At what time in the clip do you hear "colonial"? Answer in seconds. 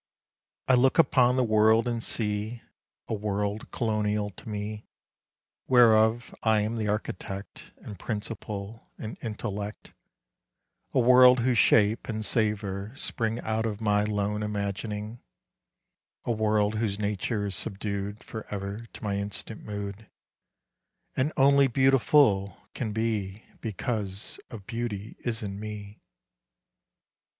3.69-4.31